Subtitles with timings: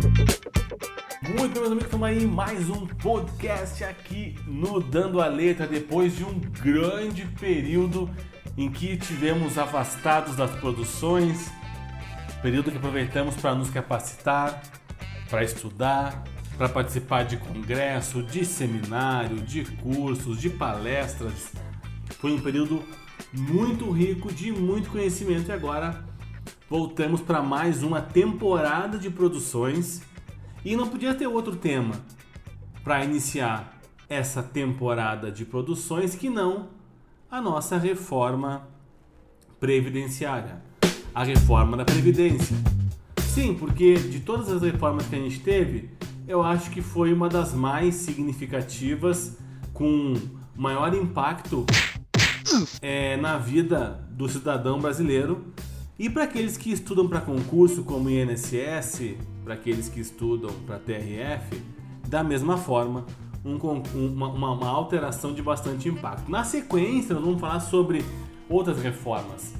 [0.00, 5.66] Muito bem, meus amigos, estamos aí em mais um podcast aqui no Dando a Letra,
[5.66, 8.08] depois de um grande período
[8.56, 11.50] em que tivemos afastados das produções,
[12.40, 14.62] período que aproveitamos para nos capacitar,
[15.28, 16.24] para estudar,
[16.56, 21.52] para participar de congresso, de seminário, de cursos, de palestras.
[22.18, 22.82] Foi um período
[23.34, 26.09] muito rico de muito conhecimento e agora
[26.70, 30.02] voltamos para mais uma temporada de produções
[30.64, 31.96] e não podia ter outro tema
[32.84, 33.76] para iniciar
[34.08, 36.68] essa temporada de produções que não
[37.28, 38.68] a nossa reforma
[39.58, 40.62] previdenciária,
[41.12, 42.56] a reforma da previdência.
[43.18, 45.90] Sim, porque de todas as reformas que a gente teve,
[46.28, 49.36] eu acho que foi uma das mais significativas,
[49.74, 50.14] com
[50.54, 51.66] maior impacto
[52.80, 55.52] é, na vida do cidadão brasileiro.
[56.00, 61.62] E para aqueles que estudam para concurso como INSS, para aqueles que estudam para TRF,
[62.08, 63.04] da mesma forma,
[63.44, 63.58] um,
[64.08, 66.30] uma, uma, alteração de bastante impacto.
[66.30, 68.02] Na sequência, nós vamos falar sobre
[68.48, 69.52] outras reformas.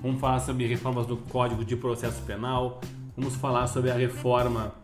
[0.00, 2.80] Vamos falar sobre reformas do Código de Processo Penal,
[3.14, 4.74] vamos falar sobre a reforma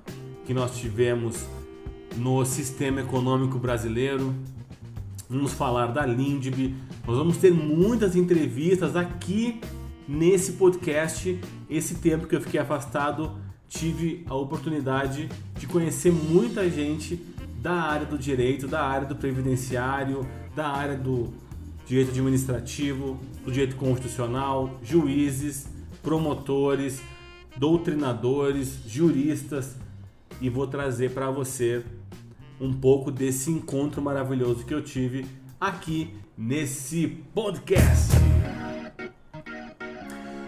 [0.45, 1.47] que nós tivemos
[2.19, 4.34] no sistema econômico brasileiro.
[5.27, 6.77] Vamos falar da Lindb.
[7.06, 9.59] Nós vamos ter muitas entrevistas aqui
[10.09, 11.39] nesse podcast.
[11.69, 15.28] Esse tempo que eu fiquei afastado, tive a oportunidade
[15.59, 17.17] de conhecer muita gente
[17.61, 21.34] da área do direito, da área do previdenciário, da área do
[21.87, 25.69] direito administrativo, do direito constitucional, juízes,
[26.03, 27.03] promotores,
[27.56, 29.77] doutrinadores, juristas
[30.41, 31.84] e vou trazer para você
[32.61, 35.27] um pouco desse encontro maravilhoso que eu tive
[35.61, 38.58] aqui nesse podcast.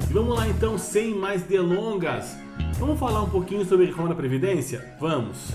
[0.09, 2.37] E vamos lá então, sem mais delongas.
[2.79, 4.97] Vamos falar um pouquinho sobre reforma da Previdência?
[5.01, 5.51] Vamos!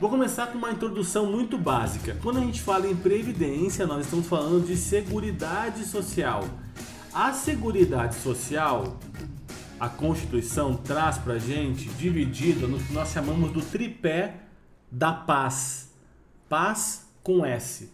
[0.00, 2.16] Vou começar com uma introdução muito básica.
[2.22, 6.44] Quando a gente fala em previdência, nós estamos falando de seguridade social.
[7.12, 8.98] A seguridade social
[9.80, 14.34] a Constituição traz para a gente dividido no que nós chamamos do tripé
[14.90, 15.90] da paz.
[16.50, 17.90] Paz com S.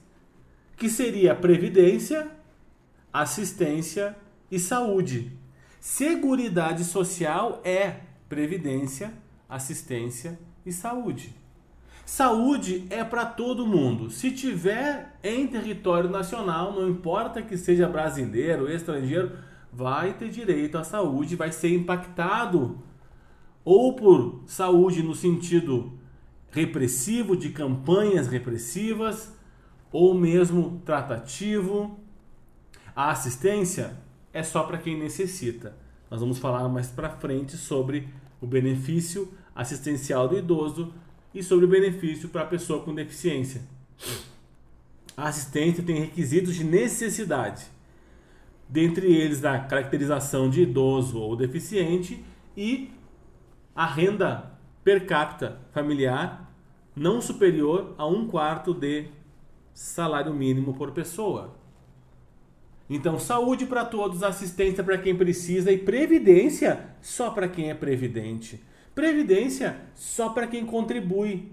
[0.77, 2.29] Que seria previdência,
[3.13, 4.17] assistência
[4.51, 5.31] e saúde.
[5.87, 9.15] Seguridade social é previdência,
[9.49, 10.37] assistência
[10.67, 11.33] e saúde.
[12.05, 14.11] Saúde é para todo mundo.
[14.11, 19.39] Se tiver em território nacional, não importa que seja brasileiro, estrangeiro,
[19.73, 22.83] vai ter direito à saúde, vai ser impactado
[23.65, 25.97] ou por saúde no sentido
[26.51, 29.33] repressivo, de campanhas repressivas,
[29.93, 31.97] ou mesmo tratativo.
[32.95, 34.05] A assistência
[34.37, 35.75] é só para quem necessita.
[36.11, 38.07] Nós vamos falar mais para frente sobre
[38.39, 40.93] o benefício assistencial do idoso
[41.35, 43.63] e sobre o benefício para a pessoa com deficiência.
[45.17, 47.67] A assistência tem requisitos de necessidade
[48.69, 52.23] dentre eles a caracterização de idoso ou deficiente
[52.55, 52.91] e
[53.75, 54.53] a renda
[54.85, 56.53] per capita familiar
[56.95, 59.09] não superior a um quarto de
[59.73, 61.55] salário mínimo por pessoa.
[62.89, 68.63] Então, saúde para todos, assistência para quem precisa e previdência só para quem é previdente.
[68.95, 71.51] Previdência só para quem contribui.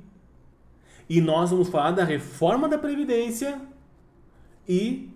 [1.09, 3.59] E nós vamos falar da reforma da previdência
[4.67, 5.09] e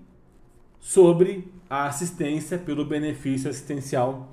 [0.79, 4.31] sobre a assistência pelo benefício assistencial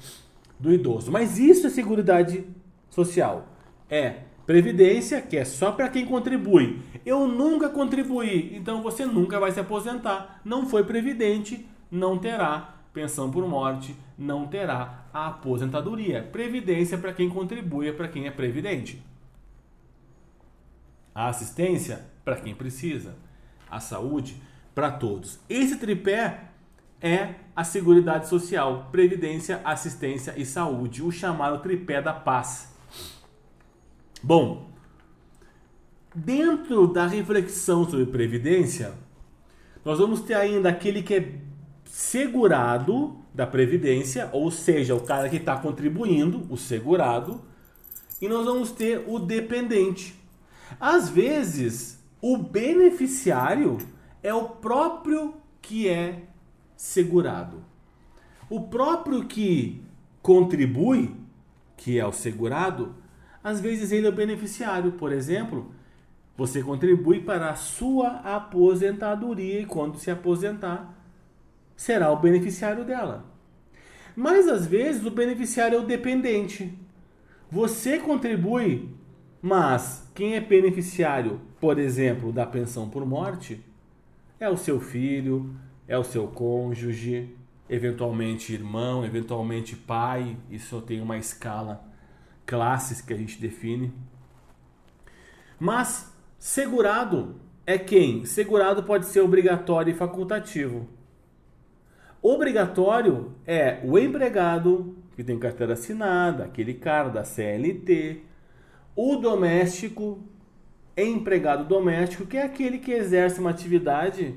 [0.59, 1.13] do idoso.
[1.13, 2.45] Mas isso é seguridade
[2.91, 3.49] social.
[3.89, 6.81] É previdência, que é só para quem contribui.
[7.05, 10.41] Eu nunca contribuí, então você nunca vai se aposentar.
[10.45, 16.23] Não foi previdente, não terá pensão por morte, não terá a aposentadoria.
[16.23, 19.03] Previdência para quem contribui, é para quem é previdente.
[21.15, 23.17] A assistência para quem precisa.
[23.71, 24.41] A saúde
[24.75, 25.39] para todos.
[25.49, 26.51] Esse tripé
[27.01, 32.75] é a Seguridade Social, Previdência, Assistência e Saúde, o chamado tripé da paz.
[34.23, 34.71] Bom,
[36.15, 38.95] dentro da reflexão sobre previdência,
[39.85, 41.21] nós vamos ter ainda aquele que é
[41.95, 47.41] segurado da previdência, ou seja, o cara que está contribuindo, o segurado,
[48.21, 50.21] e nós vamos ter o dependente.
[50.81, 53.79] Às vezes, o beneficiário
[54.25, 56.23] é o próprio que é
[56.77, 57.63] segurado.
[58.51, 59.81] O próprio que
[60.21, 61.15] contribui,
[61.77, 62.97] que é o segurado,
[63.43, 64.91] às vezes ele é o beneficiário.
[64.91, 65.71] Por exemplo,
[66.37, 71.04] você contribui para a sua aposentadoria e quando se aposentar,
[71.77, 73.25] será o beneficiário dela.
[74.17, 76.79] Mas às vezes o beneficiário é o dependente.
[77.51, 78.89] Você contribui
[79.47, 83.63] Mas quem é beneficiário, por exemplo, da pensão por morte,
[84.41, 85.55] é o seu filho,
[85.87, 87.37] é o seu cônjuge,
[87.69, 90.39] eventualmente irmão, eventualmente pai.
[90.51, 91.87] Isso tem uma escala
[92.47, 93.93] classes que a gente define.
[95.61, 97.37] Mas segurado
[97.67, 98.25] é quem?
[98.25, 100.89] Segurado pode ser obrigatório e facultativo.
[102.27, 108.23] Obrigatório é o empregado que tem carteira assinada, aquele cara da CLT,
[108.97, 110.21] o doméstico,
[110.97, 114.35] empregado doméstico, que é aquele que exerce uma atividade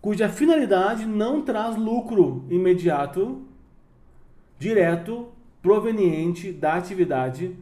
[0.00, 3.40] cuja finalidade não traz lucro imediato,
[4.58, 5.28] direto,
[5.62, 7.56] proveniente da atividade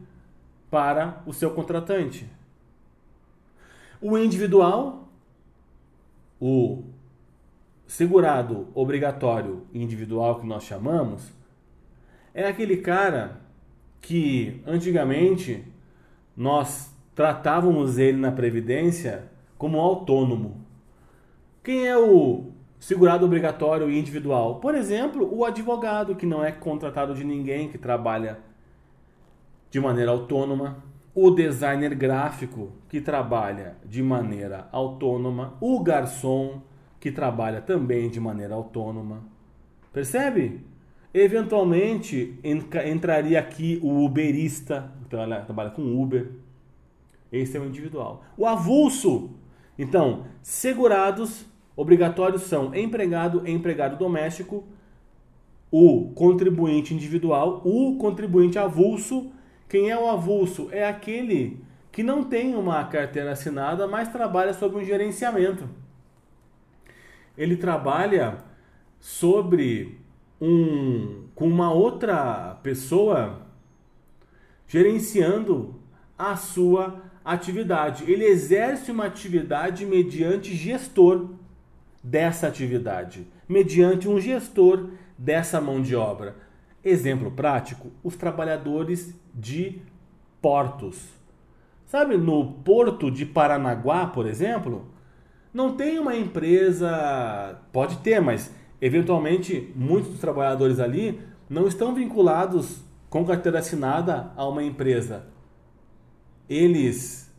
[0.71, 2.27] para o seu contratante.
[4.01, 5.07] O individual,
[6.41, 6.83] o
[7.89, 11.33] segurado obrigatório individual que nós chamamos,
[12.35, 13.41] é aquele cara
[13.99, 15.65] que antigamente
[16.37, 19.27] nós tratávamos ele na previdência
[19.57, 20.63] como autônomo.
[21.63, 24.59] Quem é o segurado obrigatório individual?
[24.59, 28.37] Por exemplo, o advogado que não é contratado de ninguém, que trabalha
[29.71, 30.83] de maneira autônoma
[31.15, 36.61] o designer gráfico que trabalha de maneira autônoma, o garçom
[36.99, 39.23] que trabalha também de maneira autônoma.
[39.93, 40.61] Percebe?
[41.13, 42.39] Eventualmente
[42.85, 46.29] entraria aqui o uberista, então ela trabalha com Uber.
[47.31, 48.23] Esse é o individual.
[48.37, 49.31] O avulso.
[49.77, 54.67] Então, segurados obrigatórios são empregado, empregado doméstico,
[55.71, 59.31] o contribuinte individual, o contribuinte avulso
[59.69, 60.67] quem é o avulso?
[60.71, 65.69] É aquele que não tem uma carteira assinada, mas trabalha sobre um gerenciamento.
[67.39, 68.43] Ele trabalha
[68.99, 69.97] sobre
[70.41, 73.47] um com uma outra pessoa
[74.67, 75.79] gerenciando
[76.17, 78.03] a sua atividade.
[78.11, 81.29] Ele exerce uma atividade mediante gestor
[82.03, 86.35] dessa atividade, mediante um gestor dessa mão de obra.
[86.83, 89.81] Exemplo prático: os trabalhadores de
[90.41, 91.07] portos.
[91.85, 94.85] Sabe, no porto de Paranaguá, por exemplo,
[95.53, 101.19] não tem uma empresa, pode ter, mas eventualmente muitos dos trabalhadores ali
[101.49, 105.27] não estão vinculados com carteira assinada a uma empresa.
[106.47, 107.33] Eles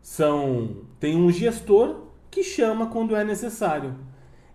[0.00, 3.94] são têm um gestor que chama quando é necessário.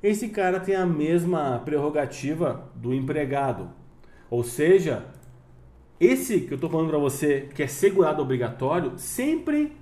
[0.02, 3.70] Esse cara tem a mesma prerrogativa do empregado.
[4.30, 5.06] Ou seja,
[6.00, 9.76] esse que eu estou falando para você, que é segurado obrigatório, sempre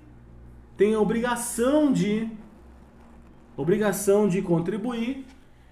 [0.76, 2.28] tem a obrigação de
[3.56, 5.24] obrigação de contribuir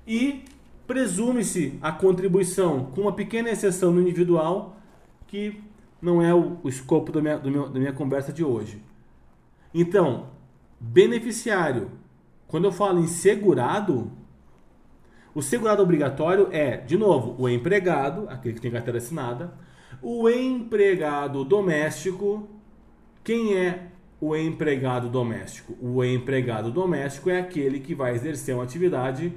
[0.07, 0.45] e
[0.87, 4.77] presume-se a contribuição, com uma pequena exceção no individual,
[5.27, 5.63] que
[6.01, 8.83] não é o, o escopo da minha, meu, da minha conversa de hoje.
[9.73, 10.27] Então,
[10.79, 11.91] beneficiário,
[12.47, 14.13] quando eu falo em segurado,
[15.35, 19.55] o segurado obrigatório é, de novo, o empregado, aquele que tem carteira assinada,
[20.01, 22.49] o empregado doméstico.
[23.25, 23.91] Quem é
[24.27, 25.77] o empregado doméstico?
[25.83, 29.35] O empregado doméstico é aquele que vai exercer uma atividade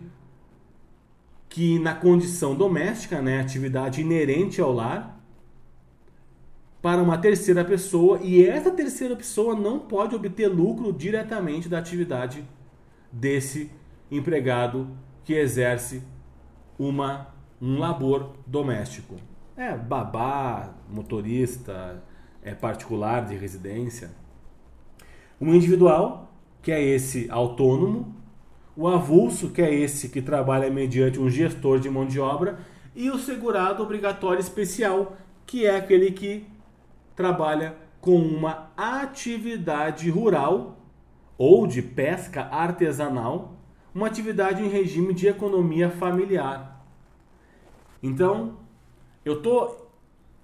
[1.49, 5.21] que na condição doméstica, né, atividade inerente ao lar,
[6.81, 12.45] para uma terceira pessoa e essa terceira pessoa não pode obter lucro diretamente da atividade
[13.11, 13.69] desse
[14.09, 14.87] empregado
[15.25, 16.01] que exerce
[16.79, 17.27] uma,
[17.61, 19.15] um labor doméstico.
[19.57, 22.01] É babá, motorista,
[22.41, 24.11] é particular de residência.
[25.39, 28.15] O individual, que é esse autônomo,
[28.75, 32.59] o avulso, que é esse que trabalha mediante um gestor de mão de obra,
[32.95, 35.15] e o segurado obrigatório especial,
[35.45, 36.45] que é aquele que
[37.15, 40.77] trabalha com uma atividade rural
[41.37, 43.57] ou de pesca artesanal
[43.93, 46.85] uma atividade em regime de economia familiar.
[48.01, 48.57] Então,
[49.25, 49.86] eu estou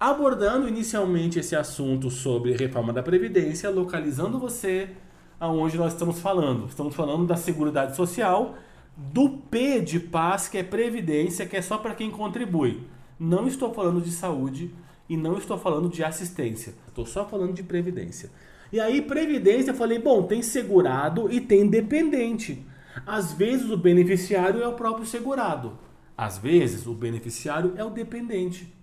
[0.10, 4.90] abordando inicialmente esse assunto sobre reforma da Previdência, localizando você
[5.40, 6.68] aonde nós estamos falando.
[6.68, 8.58] Estamos falando da Seguridade Social,
[8.98, 12.86] do P de paz, que é Previdência, que é só para quem contribui.
[13.18, 14.76] Não estou falando de saúde
[15.08, 16.74] e não estou falando de assistência.
[16.90, 18.30] Estou só falando de Previdência.
[18.74, 22.62] E aí, Previdência, eu falei, bom, tem segurado e tem dependente.
[23.08, 25.80] Às vezes o beneficiário é o próprio segurado.
[26.18, 28.83] Às vezes o beneficiário é o dependente.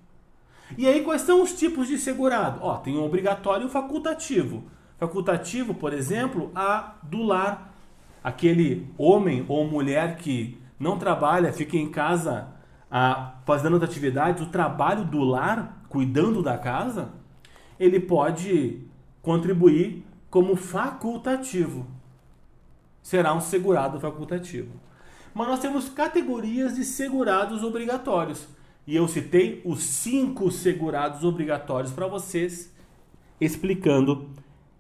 [0.77, 2.61] E aí quais são os tipos de segurado?
[2.63, 4.65] Ó, tem o obrigatório e o facultativo.
[4.99, 7.75] Facultativo, por exemplo, a do lar.
[8.23, 12.49] Aquele homem ou mulher que não trabalha, fica em casa
[12.91, 17.13] a, fazendo as atividades, o trabalho do lar, cuidando da casa,
[17.79, 18.83] ele pode
[19.23, 21.87] contribuir como facultativo.
[23.03, 24.73] Será um segurado facultativo.
[25.33, 28.47] Mas nós temos categorias de segurados obrigatórios.
[28.87, 32.75] E eu citei os cinco segurados obrigatórios para vocês,
[33.41, 34.29] explicando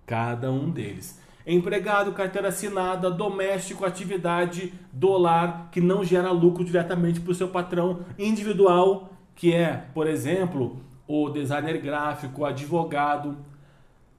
[0.06, 1.20] cada um deles.
[1.46, 8.00] Empregado, carteira assinada, doméstico, atividade, dólar, que não gera lucro diretamente para o seu patrão,
[8.18, 10.78] individual, que é, por exemplo,
[11.08, 13.36] o designer gráfico, o advogado.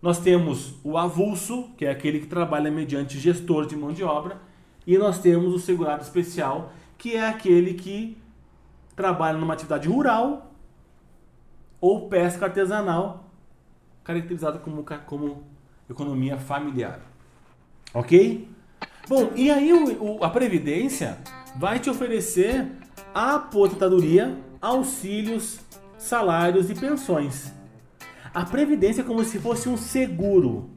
[0.02, 4.42] Nós temos o avulso, que é aquele que trabalha mediante gestor de mão de obra,
[4.86, 8.18] e nós temos o segurado especial, que é aquele que
[9.02, 10.52] trabalha numa atividade rural
[11.82, 13.32] ou pesca artesanal,
[14.04, 15.44] caracterizado como, como
[15.90, 17.00] economia familiar.
[17.96, 18.48] Ok?
[19.10, 21.18] Bom, e aí o, o, a Previdência
[21.56, 22.72] vai te oferecer
[23.12, 25.60] a aposentadoria, auxílios,
[25.98, 27.52] salários e pensões.
[28.32, 30.70] A Previdência é como se fosse um seguro.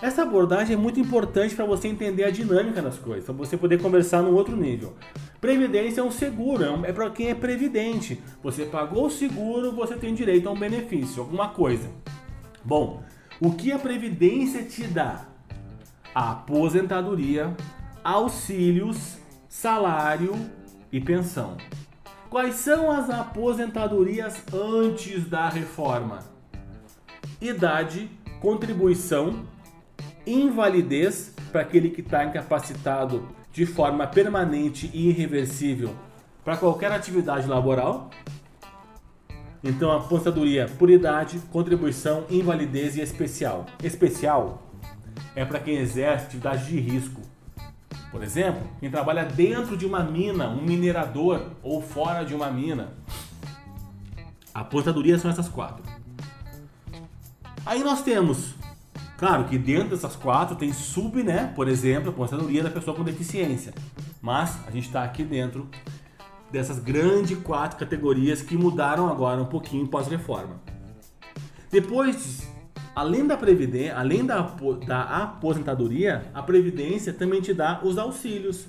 [0.00, 3.80] Essa abordagem é muito importante para você entender a dinâmica das coisas, para você poder
[3.80, 4.94] conversar num outro nível.
[5.40, 8.22] Previdência é um seguro, é, é para quem é previdente.
[8.42, 11.90] Você pagou o seguro, você tem direito a um benefício, alguma coisa.
[12.62, 13.02] Bom,
[13.40, 15.28] o que a Previdência te dá?
[16.14, 17.56] A aposentadoria,
[18.04, 19.16] auxílios,
[19.48, 20.34] salário
[20.92, 21.56] e pensão.
[22.28, 26.18] Quais são as aposentadorias antes da reforma?
[27.40, 28.10] Idade,
[28.40, 29.46] contribuição,
[30.26, 35.94] invalidez para aquele que está incapacitado de forma permanente e irreversível
[36.44, 38.10] para qualquer atividade laboral
[39.68, 43.66] então, a aposentadoria por idade, contribuição, invalidez e especial.
[43.82, 44.62] Especial
[45.34, 47.20] é para quem exerce atividade de risco.
[48.12, 52.92] Por exemplo, quem trabalha dentro de uma mina, um minerador ou fora de uma mina.
[54.54, 55.82] A aposentadoria são essas quatro.
[57.64, 58.54] Aí nós temos,
[59.16, 61.52] claro que dentro dessas quatro tem sub, né?
[61.54, 63.72] Por exemplo, a aposentadoria da pessoa com deficiência.
[64.20, 65.68] Mas a gente está aqui dentro
[66.50, 70.60] dessas grandes quatro categorias que mudaram agora um pouquinho pós-reforma.
[71.70, 72.48] Depois,
[72.94, 74.40] além da previdência, além da,
[74.86, 78.66] da aposentadoria, a previdência também te dá os auxílios.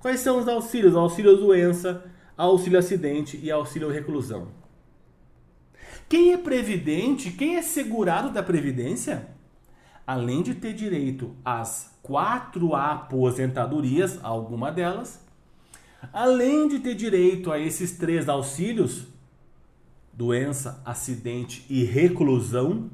[0.00, 0.94] Quais são os auxílios?
[0.94, 2.04] Auxílio doença,
[2.36, 4.48] auxílio acidente e auxílio reclusão.
[6.08, 9.28] Quem é previdente, quem é segurado da previdência,
[10.08, 15.28] além de ter direito às quatro aposentadorias, alguma delas,
[16.12, 19.06] Além de ter direito a esses três auxílios,
[20.12, 22.90] doença, acidente e reclusão,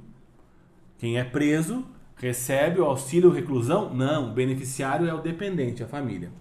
[0.99, 1.85] quem é preso
[2.16, 3.92] recebe o auxílio reclusão?
[3.92, 6.33] Não, o beneficiário é o dependente, a família.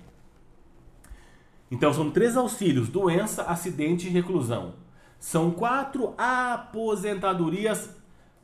[1.69, 4.75] Então são três auxílios: doença, acidente e reclusão.
[5.19, 7.89] São quatro aposentadorias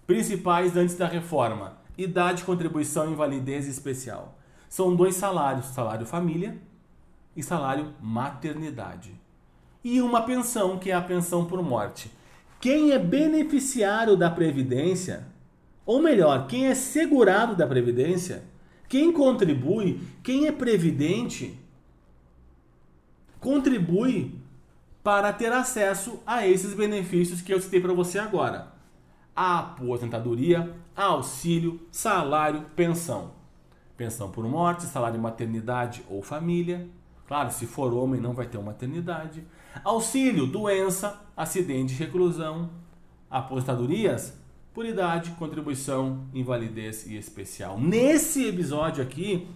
[0.06, 4.40] principais antes da reforma: idade, contribuição, invalidez especial.
[4.70, 6.58] São dois salários: salário família
[7.36, 9.14] e salário maternidade.
[9.84, 12.12] E uma pensão, que é a pensão por morte.
[12.60, 15.26] Quem é beneficiário da Previdência,
[15.86, 18.44] ou melhor, quem é segurado da Previdência,
[18.88, 21.58] quem contribui, quem é previdente,
[23.40, 24.36] contribui
[25.02, 28.74] para ter acesso a esses benefícios que eu citei para você agora:
[29.36, 30.76] a aposentadoria,
[31.06, 33.32] auxílio, salário, pensão.
[33.96, 36.90] Pensão por morte, salário maternidade ou família,
[37.30, 39.44] Claro, se for homem, não vai ter uma maternidade.
[39.84, 42.72] Auxílio, doença, acidente, reclusão.
[43.30, 44.36] Aposentadorias,
[44.74, 47.80] por idade, contribuição, invalidez e especial.
[47.80, 49.48] Nesse episódio aqui,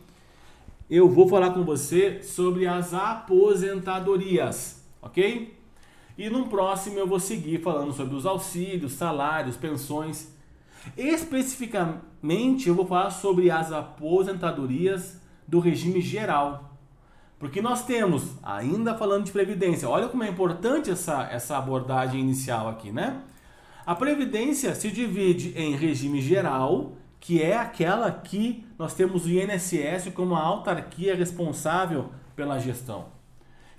[0.87, 5.57] eu vou falar com você sobre as aposentadorias, ok?
[6.15, 10.31] E no próximo eu vou seguir falando sobre os auxílios, salários, pensões.
[10.97, 16.77] Especificamente, eu vou falar sobre as aposentadorias do regime geral,
[17.39, 22.69] porque nós temos, ainda falando de previdência, olha como é importante essa, essa abordagem inicial
[22.69, 23.21] aqui, né?
[23.85, 30.13] A previdência se divide em regime geral, que é aquela que nós temos o INSS
[30.13, 33.07] como a autarquia responsável pela gestão.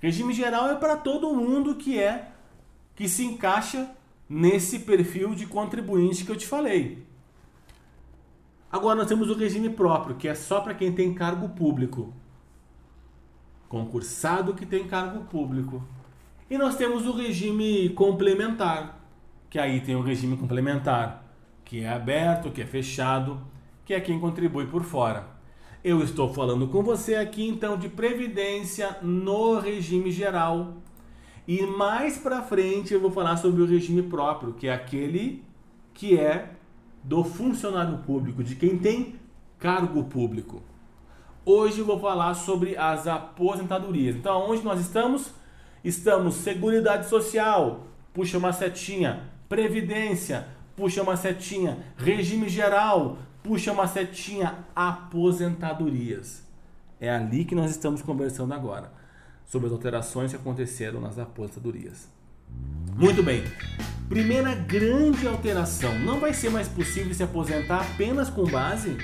[0.00, 2.28] Regime geral é para todo mundo que é
[2.94, 3.90] que se encaixa
[4.28, 7.06] nesse perfil de contribuinte que eu te falei.
[8.70, 12.12] Agora nós temos o regime próprio, que é só para quem tem cargo público
[13.74, 15.82] concursado que tem cargo público.
[16.48, 19.00] E nós temos o regime complementar,
[19.50, 21.26] que aí tem o regime complementar,
[21.64, 23.40] que é aberto, que é fechado,
[23.84, 25.26] que é quem contribui por fora.
[25.82, 30.74] Eu estou falando com você aqui então de previdência no regime geral.
[31.46, 35.44] E mais para frente eu vou falar sobre o regime próprio, que é aquele
[35.92, 36.50] que é
[37.02, 39.16] do funcionário público, de quem tem
[39.58, 40.62] cargo público.
[41.44, 44.16] Hoje eu vou falar sobre as aposentadorias.
[44.16, 45.32] Então, onde nós estamos?
[45.84, 54.64] Estamos Seguridade Social, puxa uma setinha, Previdência, puxa uma setinha, Regime Geral, puxa uma setinha,
[54.74, 56.42] Aposentadorias.
[56.98, 58.90] É ali que nós estamos conversando agora,
[59.46, 62.08] sobre as alterações que aconteceram nas aposentadorias.
[62.96, 63.42] Muito bem.
[64.08, 68.96] Primeira grande alteração: não vai ser mais possível se aposentar apenas com base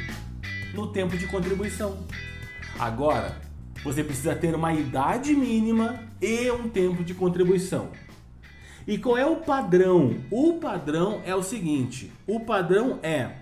[0.74, 1.98] no tempo de contribuição.
[2.78, 3.40] Agora,
[3.82, 7.88] você precisa ter uma idade mínima e um tempo de contribuição.
[8.86, 10.16] E qual é o padrão?
[10.30, 13.36] O padrão é o seguinte: o padrão é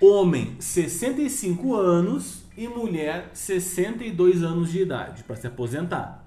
[0.00, 6.26] homem 65 anos e mulher 62 anos de idade para se aposentar.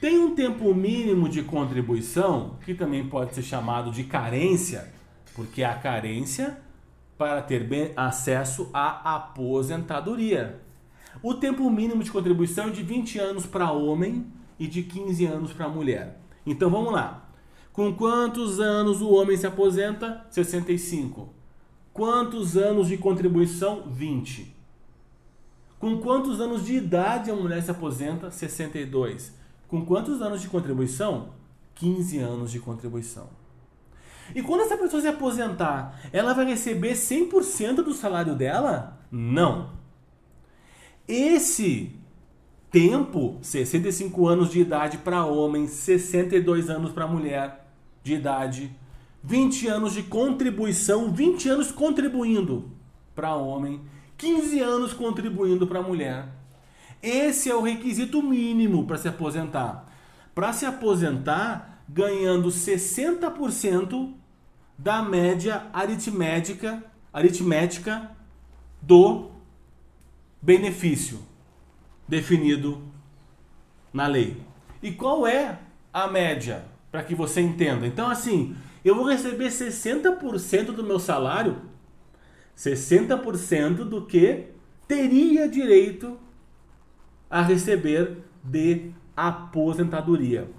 [0.00, 4.92] Tem um tempo mínimo de contribuição, que também pode ser chamado de carência,
[5.34, 6.60] porque a carência
[7.18, 10.60] para ter acesso à aposentadoria.
[11.20, 14.24] O tempo mínimo de contribuição é de 20 anos para homem
[14.56, 16.20] e de 15 anos para mulher.
[16.46, 17.28] Então vamos lá.
[17.72, 20.24] Com quantos anos o homem se aposenta?
[20.30, 21.28] 65.
[21.92, 23.82] Quantos anos de contribuição?
[23.88, 24.57] 20.
[25.78, 28.30] Com quantos anos de idade a mulher se aposenta?
[28.30, 29.32] 62.
[29.68, 31.30] Com quantos anos de contribuição?
[31.74, 33.28] 15 anos de contribuição.
[34.34, 38.98] E quando essa pessoa se aposentar, ela vai receber 100% do salário dela?
[39.10, 39.70] Não.
[41.06, 41.96] Esse
[42.70, 47.66] tempo, 65 anos de idade para homem, 62 anos para mulher
[48.02, 48.70] de idade,
[49.22, 52.70] 20 anos de contribuição, 20 anos contribuindo
[53.14, 53.80] para homem,
[54.18, 56.28] 15 anos contribuindo para mulher.
[57.00, 59.86] Esse é o requisito mínimo para se aposentar.
[60.34, 64.12] Para se aposentar ganhando 60%
[64.76, 68.10] da média aritmética, aritmética
[68.82, 69.30] do
[70.42, 71.20] benefício
[72.06, 72.82] definido
[73.92, 74.40] na lei.
[74.82, 75.58] E qual é
[75.92, 76.64] a média?
[76.90, 77.86] Para que você entenda.
[77.86, 81.62] Então, assim, eu vou receber 60% do meu salário,
[82.58, 84.46] 60% do que
[84.88, 86.18] teria direito
[87.30, 90.50] a receber de aposentadoria.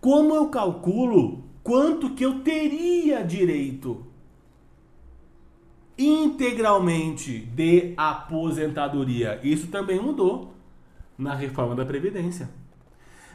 [0.00, 4.06] Como eu calculo quanto que eu teria direito
[5.98, 9.40] integralmente de aposentadoria.
[9.42, 10.54] Isso também mudou
[11.16, 12.50] na reforma da Previdência.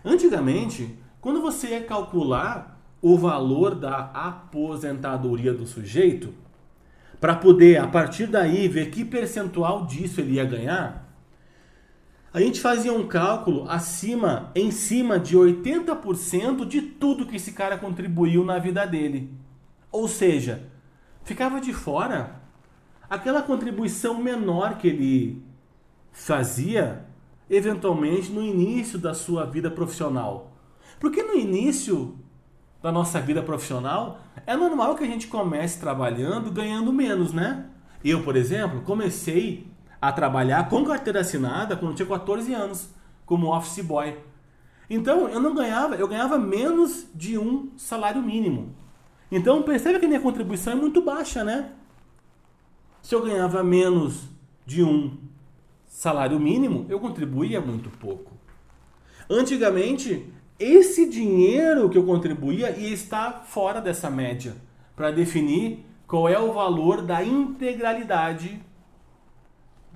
[0.05, 6.33] Antigamente, quando você ia calcular o valor da aposentadoria do sujeito,
[7.21, 11.07] para poder a partir daí ver que percentual disso ele ia ganhar,
[12.33, 17.77] a gente fazia um cálculo acima, em cima de 80% de tudo que esse cara
[17.77, 19.31] contribuiu na vida dele.
[19.91, 20.63] Ou seja,
[21.23, 22.41] ficava de fora
[23.09, 25.43] aquela contribuição menor que ele
[26.11, 27.05] fazia
[27.49, 30.53] eventualmente no início da sua vida profissional.
[30.99, 32.17] Porque no início
[32.81, 37.65] da nossa vida profissional é normal que a gente comece trabalhando ganhando menos, né?
[38.03, 39.67] Eu, por exemplo, comecei
[40.01, 42.89] a trabalhar com carteira assinada quando tinha 14 anos,
[43.25, 44.17] como office boy.
[44.89, 48.75] Então eu não ganhava, eu ganhava menos de um salário mínimo.
[49.31, 51.71] Então percebe que minha contribuição é muito baixa, né?
[53.01, 54.23] Se eu ganhava menos
[54.65, 55.17] de um
[55.87, 58.31] salário mínimo, eu contribuía muito pouco.
[59.29, 60.31] Antigamente,
[60.63, 64.55] esse dinheiro que eu contribuía ia estar fora dessa média
[64.95, 68.61] para definir qual é o valor da integralidade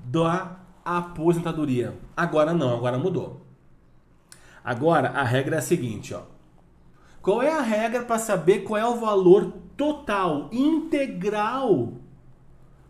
[0.03, 1.97] da aposentadoria.
[2.15, 3.45] Agora não, agora mudou.
[4.63, 6.21] Agora a regra é a seguinte, ó.
[7.21, 11.93] Qual é a regra para saber qual é o valor total, integral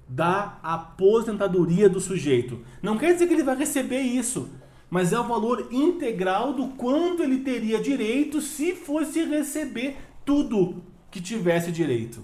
[0.07, 2.59] da aposentadoria do sujeito.
[2.81, 4.49] Não quer dizer que ele vai receber isso,
[4.89, 11.21] mas é o valor integral do quanto ele teria direito se fosse receber tudo que
[11.21, 12.21] tivesse direito.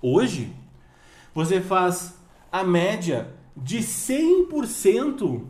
[0.00, 0.52] Hoje,
[1.34, 2.14] você faz
[2.50, 5.44] a média de 100%,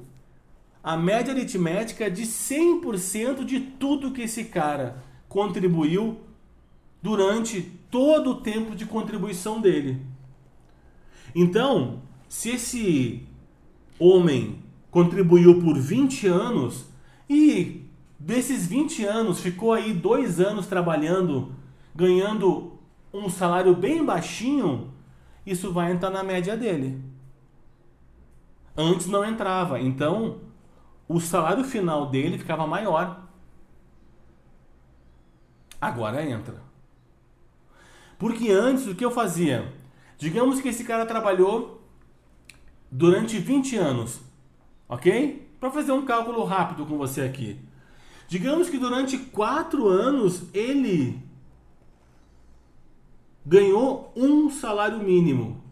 [0.82, 6.20] a média aritmética de 100% de tudo que esse cara contribuiu
[7.02, 10.00] durante todo o tempo de contribuição dele.
[11.34, 13.22] Então, se esse
[13.98, 14.62] homem
[14.96, 16.86] contribuiu por 20 anos
[17.28, 17.86] e
[18.18, 21.52] desses 20 anos ficou aí dois anos trabalhando,
[21.94, 22.78] ganhando
[23.12, 24.90] um salário bem baixinho,
[25.44, 27.04] isso vai entrar na média dele.
[28.74, 30.38] Antes não entrava, então
[31.06, 33.28] o salário final dele ficava maior.
[35.78, 36.62] Agora entra.
[38.18, 39.74] Porque antes o que eu fazia?
[40.16, 41.82] Digamos que esse cara trabalhou
[42.90, 44.24] durante 20 anos,
[44.88, 45.48] ok?
[45.58, 47.58] Para fazer um cálculo rápido com você aqui.
[48.28, 51.18] Digamos que durante 4 anos ele
[53.44, 55.62] ganhou um salário mínimo.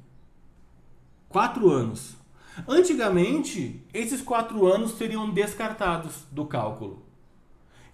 [1.28, 2.14] 4 anos.
[2.68, 7.02] Antigamente, esses 4 anos seriam descartados do cálculo.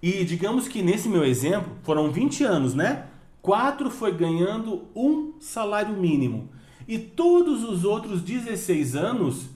[0.03, 3.07] E digamos que nesse meu exemplo, foram 20 anos, né?
[3.41, 6.51] 4 foi ganhando um salário mínimo.
[6.87, 9.49] E todos os outros 16 anos,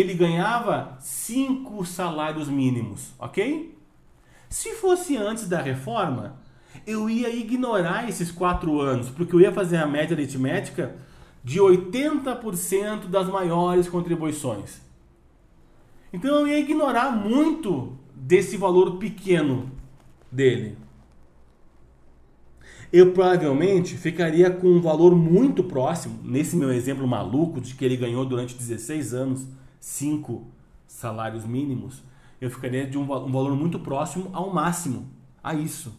[0.00, 3.76] ele ganhava 5 salários mínimos, ok?
[4.48, 6.36] Se fosse antes da reforma,
[6.86, 10.96] eu ia ignorar esses 4 anos, porque eu ia fazer a média aritmética
[11.42, 14.80] de 80% das maiores contribuições.
[16.12, 19.70] Então eu ia ignorar muito desse valor pequeno
[20.30, 20.76] dele
[22.92, 27.96] eu provavelmente ficaria com um valor muito próximo, nesse meu exemplo maluco de que ele
[27.96, 29.46] ganhou durante 16 anos
[29.86, 30.44] 5
[30.84, 32.02] salários mínimos,
[32.40, 35.08] eu ficaria de um, um valor muito próximo ao máximo,
[35.42, 35.96] a isso.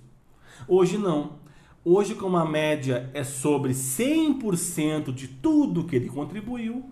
[0.67, 1.37] Hoje não.
[1.85, 6.83] Hoje, como a média é sobre 100% de tudo que ele contribuiu,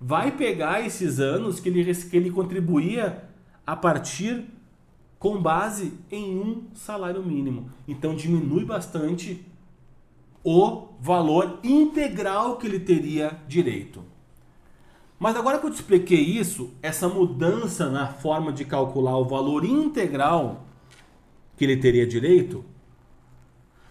[0.00, 3.28] vai pegar esses anos que ele, que ele contribuía
[3.64, 4.46] a partir
[5.20, 7.70] com base em um salário mínimo.
[7.86, 9.46] Então diminui bastante
[10.42, 14.15] o valor integral que ele teria direito.
[15.18, 19.64] Mas agora que eu te expliquei isso, essa mudança na forma de calcular o valor
[19.64, 20.66] integral
[21.56, 22.62] que ele teria direito,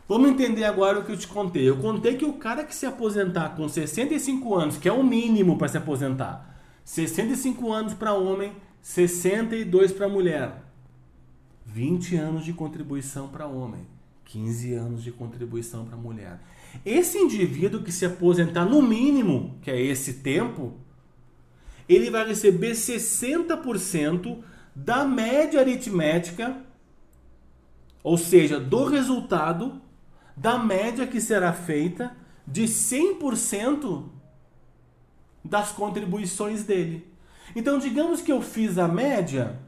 [0.08, 1.68] vamos entender agora o que eu te contei.
[1.68, 5.58] Eu contei que o cara que se aposentar com 65 anos, que é o mínimo
[5.58, 10.64] para se aposentar, 65 anos para homem, 62 para mulher.
[11.66, 13.82] 20 anos de contribuição para homem,
[14.26, 16.40] 15 anos de contribuição para mulher.
[16.86, 20.74] Esse indivíduo que se aposentar no mínimo, que é esse tempo,
[21.88, 24.43] ele vai receber 60%
[24.76, 26.58] da média aritmética,
[28.04, 29.82] ou seja, do resultado
[30.36, 34.04] da média que será feita de 100%
[35.43, 37.08] das contribuições dele.
[37.56, 39.60] Então, digamos que eu fiz a média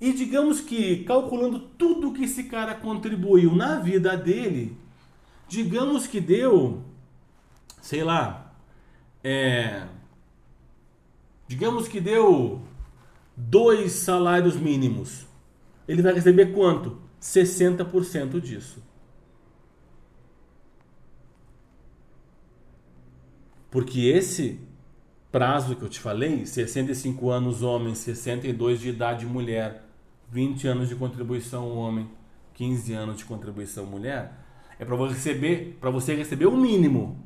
[0.00, 4.76] e digamos que, calculando tudo que esse cara contribuiu na vida dele,
[5.48, 6.82] digamos que deu,
[7.80, 8.52] sei lá,
[9.22, 9.86] é,
[11.46, 12.62] digamos que deu
[13.36, 15.26] dois salários mínimos.
[15.86, 16.98] Ele vai receber quanto?
[17.20, 18.82] 60% disso.
[23.70, 24.60] Porque esse
[25.32, 29.82] prazo que eu te falei, 65 anos homem, 62 de idade mulher,
[30.30, 32.08] 20 anos de contribuição homem,
[32.54, 34.32] 15 anos de contribuição mulher,
[34.78, 37.18] é para você receber, para você receber o mínimo.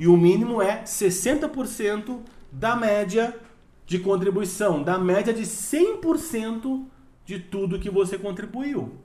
[0.00, 3.38] E o mínimo é 60% da média
[3.86, 6.86] de contribuição, da média de 100%
[7.24, 8.98] de tudo que você contribuiu.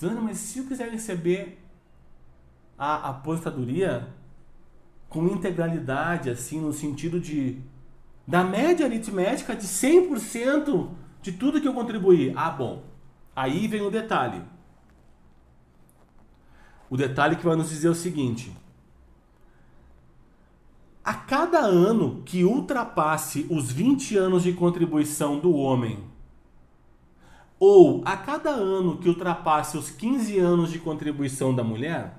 [0.00, 1.58] Zana, mas se eu quiser receber
[2.78, 4.08] a aposentadoria
[5.08, 7.60] com integralidade, assim, no sentido de
[8.26, 10.90] da média aritmética de 100%
[11.22, 12.32] de tudo que eu contribuí.
[12.36, 12.84] Ah, bom.
[13.34, 14.42] Aí vem o detalhe.
[16.90, 18.54] O detalhe que vai nos dizer o seguinte:
[21.08, 26.00] a cada ano que ultrapasse os 20 anos de contribuição do homem,
[27.58, 32.14] ou a cada ano que ultrapasse os 15 anos de contribuição da mulher,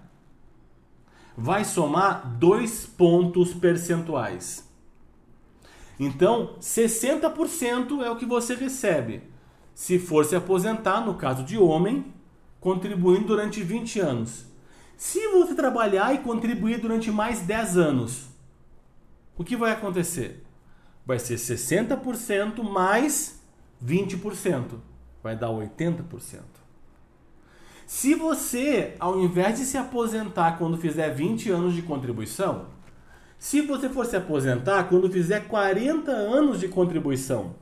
[1.38, 4.68] vai somar dois pontos percentuais.
[6.00, 9.22] Então, 60% é o que você recebe.
[9.76, 12.12] Se for se aposentar, no caso de homem,
[12.60, 14.46] contribuindo durante 20 anos.
[14.98, 18.29] Se você trabalhar e contribuir durante mais 10 anos,
[19.40, 20.44] o que vai acontecer?
[21.06, 23.42] Vai ser 60% mais
[23.84, 24.66] 20%.
[25.24, 26.42] Vai dar 80%.
[27.88, 32.68] Se você, ao invés de se aposentar quando fizer 20 anos de contribuição,
[33.38, 37.56] se você for se aposentar quando fizer 40 anos de contribuição,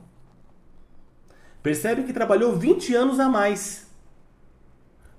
[1.62, 3.88] percebe que trabalhou 20 anos a mais.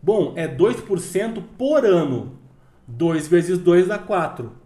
[0.04, 2.38] Bom, é 2% por ano.
[2.86, 4.59] 2 vezes 2 dá 4.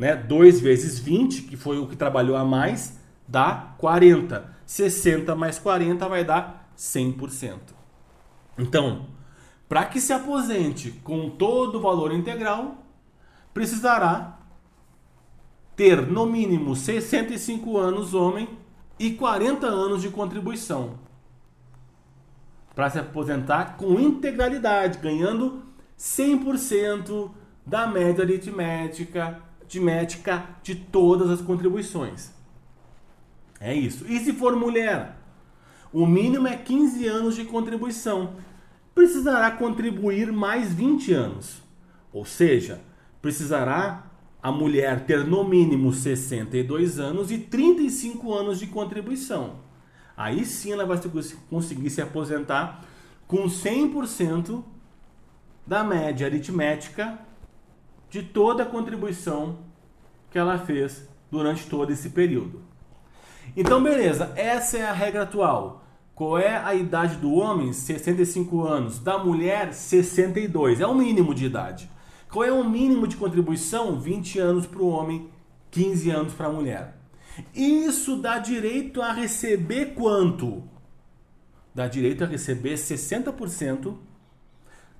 [0.00, 0.16] Né?
[0.16, 4.50] 2 vezes 20, que foi o que trabalhou a mais, dá 40.
[4.64, 7.58] 60 mais 40 vai dar 100%.
[8.56, 9.08] Então,
[9.68, 12.78] para que se aposente com todo o valor integral,
[13.52, 14.38] precisará
[15.76, 18.48] ter no mínimo 65 anos homem
[18.98, 20.94] e 40 anos de contribuição.
[22.74, 25.62] Para se aposentar com integralidade, ganhando
[25.98, 27.30] 100%
[27.66, 32.32] da média aritmética aritmética de todas as contribuições.
[33.60, 34.04] É isso.
[34.08, 35.16] E se for mulher?
[35.92, 38.34] O mínimo é 15 anos de contribuição.
[38.92, 41.62] Precisará contribuir mais 20 anos.
[42.12, 42.80] Ou seja,
[43.22, 44.06] precisará
[44.42, 49.60] a mulher ter no mínimo 62 anos e 35 anos de contribuição.
[50.16, 50.98] Aí sim ela vai
[51.48, 52.84] conseguir se aposentar
[53.26, 54.64] com 100%
[55.66, 57.18] da média aritmética
[58.10, 59.60] de toda a contribuição
[60.30, 62.62] que ela fez durante todo esse período.
[63.56, 65.84] Então, beleza, essa é a regra atual.
[66.14, 67.72] Qual é a idade do homem?
[67.72, 68.98] 65 anos.
[68.98, 70.80] Da mulher, 62.
[70.80, 71.90] É o mínimo de idade.
[72.30, 73.98] Qual é o mínimo de contribuição?
[73.98, 75.30] 20 anos para o homem,
[75.70, 76.96] 15 anos para a mulher.
[77.54, 80.62] Isso dá direito a receber quanto?
[81.74, 83.96] Dá direito a receber 60%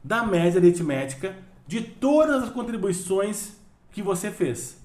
[0.03, 1.37] da média aritmética
[1.71, 3.53] de todas as contribuições
[3.93, 4.77] que você fez.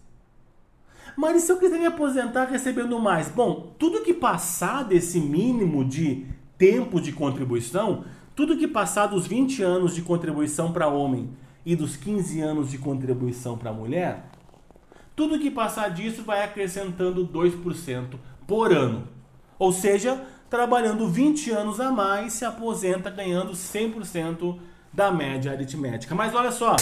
[1.18, 3.28] Mas e se eu quiser me aposentar recebendo mais?
[3.28, 6.28] Bom, tudo que passar desse mínimo de
[6.60, 11.32] tempo de contribuição, tudo que passar dos 20 anos de contribuição para homem
[11.66, 14.30] e dos 15 anos de contribuição para mulher,
[15.16, 18.14] tudo que passar disso vai acrescentando 2%
[18.46, 19.08] por ano.
[19.58, 24.60] Ou seja, trabalhando 20 anos a mais, se aposenta ganhando 100%
[24.96, 26.16] da média aritmética.
[26.16, 26.76] Mas olha só,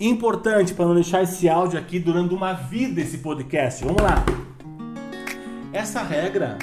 [0.00, 3.84] importante para não deixar esse áudio aqui durante uma vida esse podcast.
[3.84, 4.24] Vamos lá.
[5.72, 6.58] Essa regra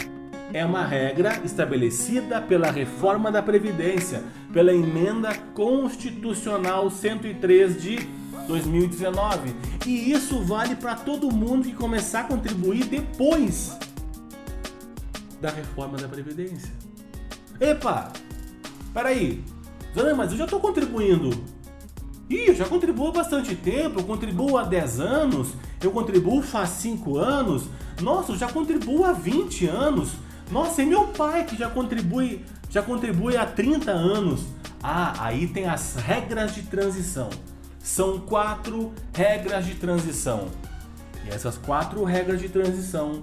[0.52, 8.00] é uma regra estabelecida pela reforma da Previdência, pela emenda constitucional 103 de
[8.48, 9.54] 2019.
[9.86, 13.78] E isso vale para todo mundo que começar a contribuir depois
[15.40, 16.74] da reforma da Previdência.
[17.60, 18.12] Epa!
[18.94, 19.44] Peraí,
[19.96, 21.30] Zana, mas eu já estou contribuindo.
[22.30, 25.50] Ih, eu já contribuo há bastante tempo, eu contribuo há 10 anos,
[25.82, 27.64] eu contribuo faz 5 anos,
[28.02, 30.12] nossa, eu já contribuo há 20 anos.
[30.52, 34.46] Nossa, é meu pai que já contribui, já contribui há 30 anos.
[34.84, 37.30] Ah, aí tem as regras de transição.
[37.80, 40.50] São quatro regras de transição.
[41.26, 43.22] E essas quatro regras de transição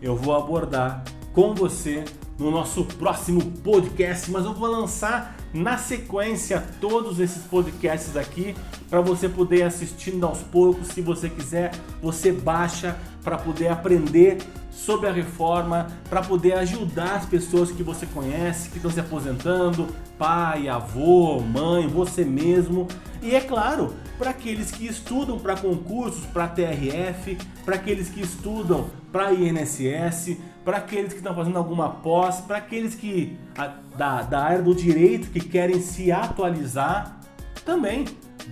[0.00, 2.04] eu vou abordar com você
[2.38, 8.54] no nosso próximo podcast, mas eu vou lançar na sequência todos esses podcasts aqui
[8.88, 14.38] para você poder assistindo aos poucos, se você quiser, você baixa para poder aprender
[14.70, 19.86] sobre a reforma, para poder ajudar as pessoas que você conhece, que estão se aposentando,
[20.18, 22.88] pai, avô, mãe, você mesmo.
[23.22, 28.86] E é claro, para aqueles que estudam para concursos, para TRF, para aqueles que estudam
[29.12, 34.40] para INSS, para aqueles que estão fazendo alguma pós, para aqueles que a, da, da
[34.40, 37.20] área do direito que querem se atualizar,
[37.64, 38.04] também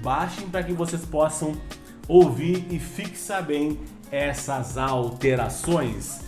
[0.03, 1.55] baixem para que vocês possam
[2.09, 3.79] ouvir e fixar bem
[4.11, 6.20] essas alterações.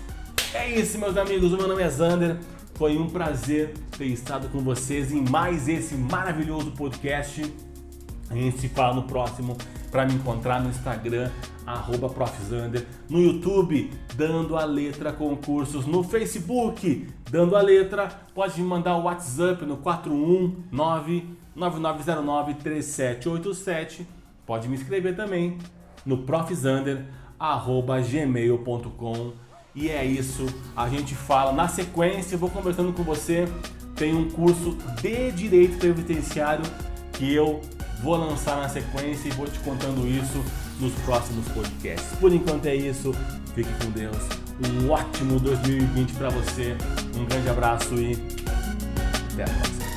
[0.55, 1.53] É isso, meus amigos.
[1.53, 2.38] O meu nome é Zander.
[2.75, 7.42] Foi um prazer ter estado com vocês em mais esse maravilhoso podcast.
[8.31, 9.57] A gente se fala no próximo
[9.90, 11.31] para me encontrar no Instagram,
[11.66, 18.66] arroba profzander, no YouTube, dando a letra concursos, no Facebook, dando a letra, pode me
[18.66, 24.07] mandar o WhatsApp no 419 9909 3787,
[24.46, 25.59] pode me escrever também
[26.05, 27.05] no profzander,
[27.38, 29.33] arroba gmail.com
[29.75, 30.46] e é isso,
[30.77, 33.48] a gente fala na sequência, vou conversando com você,
[33.96, 36.64] tem um curso de Direito Previdenciário
[37.12, 37.61] que eu
[38.03, 40.42] vou lançar na sequência e vou te contando isso
[40.80, 42.18] nos próximos podcasts.
[42.18, 43.14] Por enquanto é isso,
[43.54, 44.16] fique com Deus,
[44.68, 46.76] um ótimo 2020 para você,
[47.16, 48.16] um grande abraço e
[49.32, 49.91] até a próxima.